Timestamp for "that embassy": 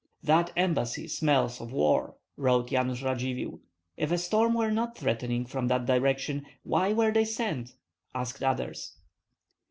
0.23-1.07